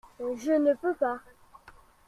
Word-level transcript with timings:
Je 0.35 0.53
ne 0.53 0.73
peux 0.73 0.95
pas. 0.95 1.19